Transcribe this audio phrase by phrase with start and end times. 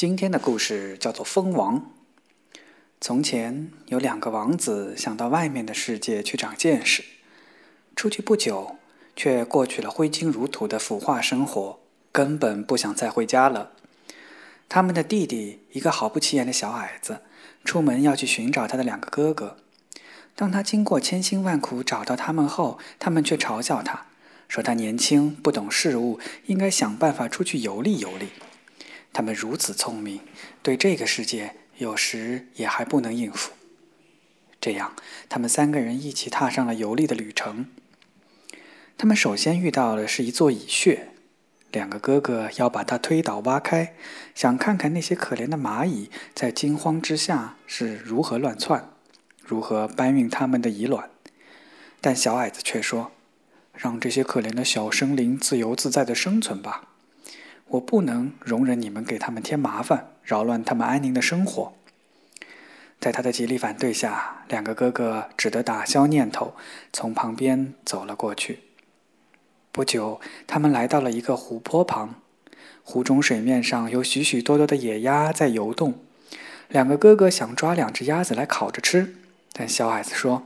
[0.00, 1.78] 今天的故事叫做《蜂王》。
[3.02, 7.04] 从前有两个王子想到外面的世界去长见识，
[7.94, 8.76] 出去不久，
[9.14, 13.72] 却过去了挥金如土的腐化生活，根本不想再回家了。
[14.70, 17.20] 他们的弟弟，一个毫不起眼的小矮子，
[17.66, 19.58] 出门要去寻找他的两个哥哥。
[20.34, 24.06] 当他经过千辛万苦找到他们后，他们却嘲笑他，
[24.48, 28.30] 说他年轻不懂事物，应该想办法出去游历游历。
[29.12, 30.20] 他们如此聪明，
[30.62, 33.52] 对这个世界有时也还不能应付。
[34.60, 34.94] 这样，
[35.28, 37.66] 他们三个人一起踏上了游历的旅程。
[38.98, 41.08] 他们首先遇到的是一座蚁穴，
[41.72, 43.94] 两个哥哥要把它推倒挖开，
[44.34, 48.90] 想看看那些可怜的蚂蚁在惊慌之下是如何乱窜，
[49.42, 51.08] 如何搬运他们的蚁卵。
[52.02, 53.12] 但小矮子却说
[53.72, 56.88] ：“让这些可怜的小生灵自由自在的生存吧。”
[57.70, 61.72] 我不能容忍你们给他们添麻烦，扰乱他们安宁的生活。
[62.98, 66.54] 在他的极力反对下，两个哥哥只得打消念头，
[66.92, 68.60] 从旁边走了过去。
[69.70, 72.16] 不久，他们来到了一个湖泊旁，
[72.82, 76.00] 湖中水面上有许许多多的野鸭在游动。
[76.68, 79.14] 两个哥哥想抓两只鸭子来烤着吃，
[79.52, 80.42] 但小矮子说：“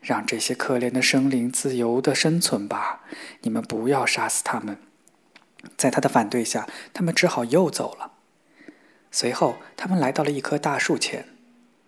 [0.00, 3.02] 让这些可怜的生灵自由地生存吧，
[3.42, 4.78] 你们不要杀死它们。”
[5.76, 8.12] 在他的反对下，他们只好又走了。
[9.10, 11.28] 随后，他们来到了一棵大树前，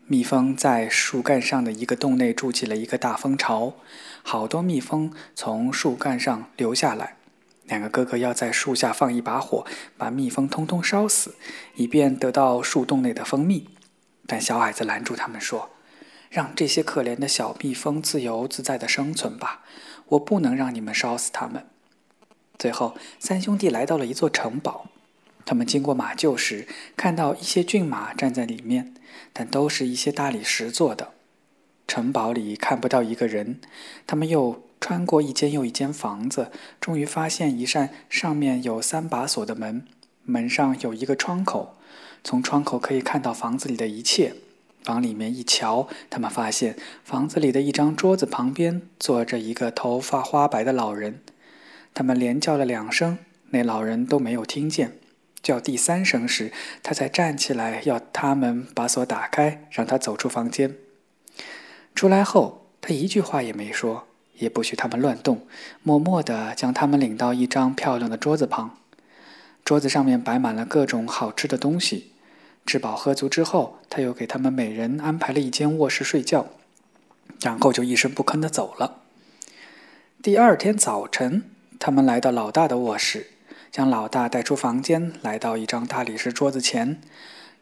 [0.06, 3.74] 蜜蜂在树干上的一个洞内筑起了一个大蜂巢，
[4.22, 7.16] 好多蜜蜂从树干上流下来。
[7.64, 9.66] 两个哥哥要在树下放一把火，
[9.96, 11.34] 把蜜蜂通通烧死，
[11.74, 13.70] 以便得到树洞内的蜂蜜。
[14.28, 15.70] 但小矮子拦住他们说
[16.30, 19.62] ：“让这些可怜的小蜜蜂自由自在的生存吧，
[20.10, 21.66] 我不能让你们烧死它们。”
[22.58, 24.86] 最后，三兄弟来到了一座城堡。
[25.44, 28.94] 他们经过马厩时，看到一些骏马站在里面，
[29.32, 31.12] 但都是一些大理石做的。
[31.86, 33.60] 城堡里看不到一个人。
[34.06, 36.50] 他们又穿过一间又一间房子，
[36.80, 39.86] 终于发现一扇上面有三把锁的门，
[40.24, 41.76] 门上有一个窗口，
[42.24, 44.34] 从窗口可以看到房子里的一切。
[44.86, 51.20] 往里面一瞧，他们发现房子里的一张桌子旁边坐着一个头发花白的老人。
[51.96, 53.16] 他们连叫了两声，
[53.52, 54.98] 那老人都没有听见。
[55.42, 56.52] 叫第三声时，
[56.82, 60.74] 他才站起来，要他们把锁打开，让他走出房间。
[61.94, 65.46] 出来后，他一句话也没说，也不许他们乱动，
[65.82, 68.76] 默默地将他们领到一张漂亮的桌子旁。
[69.64, 72.12] 桌子上面摆满了各种好吃的东西。
[72.66, 76.48] 吃饱喝足之后，他又给他们每人安排了一间卧室睡觉，
[77.40, 79.00] 然后就一声不吭地走了。
[80.22, 81.44] 第二天早晨。
[81.78, 83.28] 他们来到老大的卧室，
[83.70, 87.00] 将老大带出房间，来到一张大理石桌子前。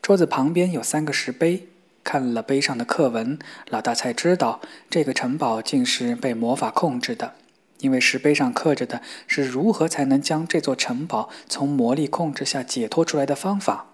[0.00, 1.66] 桌子旁边有三个石碑，
[2.02, 3.38] 看了碑上的刻文，
[3.68, 4.60] 老大才知道
[4.90, 7.34] 这个城堡竟是被魔法控制的，
[7.80, 13.86] 因为石碑上刻着的是如何才能将这座城堡从魔力控制下解脱出来的方法。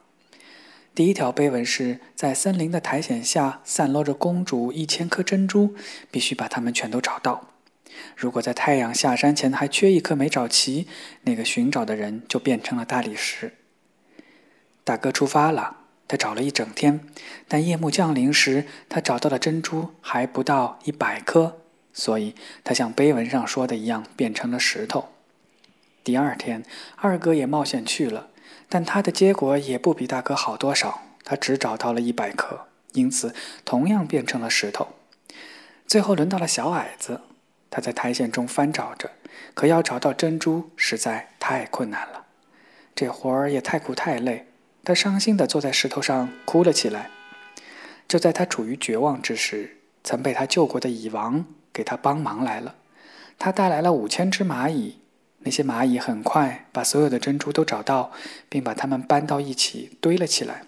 [0.93, 5.75] 第一条碑文是在森林的苔藓下散落着公主一千颗珍珠，
[6.11, 7.47] 必须把它们全都找到。
[8.17, 10.87] 如果在太阳下山前还缺一颗没找齐，
[11.23, 13.55] 那个寻找的人就变成了大理石。
[14.85, 15.77] 大哥出发了，
[16.09, 17.01] 他找了一整天，
[17.47, 21.61] 但夜幕降临时，他找到的珍珠还不到一百颗，
[21.93, 22.35] 所以
[22.65, 25.11] 他像碑文上说的一样变成了石头。
[26.03, 26.65] 第二天，
[26.97, 28.31] 二哥也冒险去了，
[28.69, 33.35] 但他的结果也不比大哥好多少，他只找到了一百颗，因此
[33.65, 34.89] 同样变成了石头。
[35.87, 37.21] 最后轮到了小矮子。
[37.71, 39.11] 他在苔藓中翻找着，
[39.55, 42.27] 可要找到珍珠实在太困难了。
[42.95, 44.47] 这活儿也太苦太累，
[44.85, 47.11] 他伤心地坐在石头上哭了起来。
[48.09, 52.75] 就在他处于绝望之时，曾被他救过的蚁王给他帮忙来了。
[53.39, 54.99] 他带来了五千只蚂蚁，
[55.39, 58.11] 那些蚂蚁很快把所有的珍珠都找到，
[58.49, 60.65] 并把它们搬到一起堆了起来。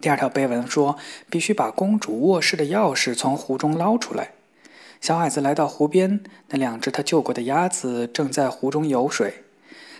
[0.00, 0.98] 第二条碑文说，
[1.30, 4.32] 必须把公主卧室的钥匙从湖中捞出来。
[5.00, 9.44] 小矮子来到湖边，那两只他救过的鸭子正在湖中游水。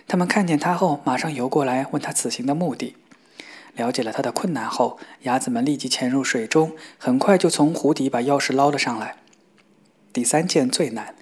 [0.08, 2.96] 他们看见他后，马上游过来问他此行的目的。
[3.74, 9.16] 了解了他的困难后，鸭子们立即潜入水中，很快就从湖底把钥匙捞了上来。
[10.12, 11.14] 第三件最难，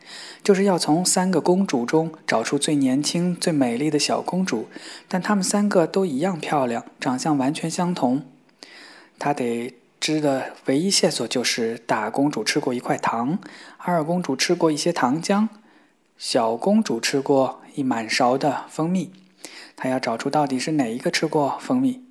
[0.43, 4.69] 就是要从三个公主中找出最年轻、最美丽的小公主，
[5.09, 8.23] 但她们三个都一样漂亮，长相完全相同。
[9.19, 9.75] 他得。
[10.05, 13.39] 知的唯一线索就是大公主吃过一块糖，
[13.79, 15.49] 二公主吃过一些糖浆，
[16.19, 19.11] 小公主吃过一满勺的蜂蜜。
[19.75, 22.05] 她要找出到底是哪一个吃过蜂蜜。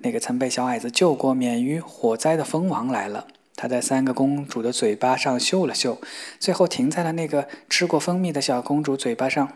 [0.00, 3.26] 那个曾被小矮子救过免于火灾的蜂王来了。
[3.56, 5.98] 他在三个公主的嘴巴上嗅了嗅，
[6.38, 9.48] 最后停在了那个吃过蜂蜜的小公主嘴巴上。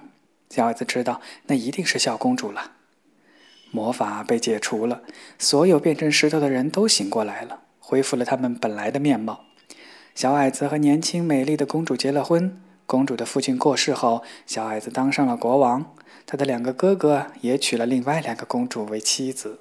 [0.49, 2.71] 小矮子知道，那一定是小公主了。
[3.73, 5.03] 魔法被解除了，
[5.39, 9.47] 所有变成石头的人都醒过来了，恢复了他们本来的面貌。
[10.15, 12.61] 小矮子和年轻美丽的公主结了婚。
[12.85, 15.95] 公主的父亲过世后，小矮子当上了国王。
[16.27, 19.61] 他的两个哥哥也娶了另外两个公主为妻子。